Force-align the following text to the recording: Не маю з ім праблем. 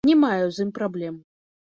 Не 0.09 0.13
маю 0.21 0.47
з 0.55 0.63
ім 0.67 0.71
праблем. 0.79 1.21